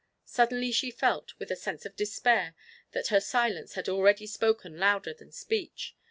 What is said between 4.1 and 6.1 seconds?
spoken louder than speech.